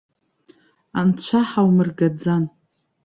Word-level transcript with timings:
Анцәа 0.99 1.39
ҳаумыргаӡан! 1.49 2.43